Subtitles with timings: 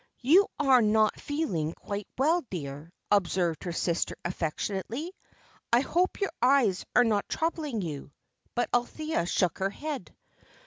[0.23, 5.13] "You are not feeling quite well, dear," observed her sister, affectionately.
[5.71, 8.11] "I hope your eyes are not troubling you."
[8.55, 10.11] But Althea shook her head.